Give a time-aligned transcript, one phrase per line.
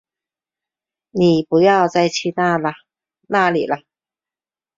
[1.11, 2.33] 妳不要再去
[3.27, 3.83] 那里了